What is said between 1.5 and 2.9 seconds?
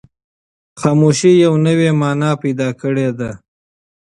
نوې مانا پیدا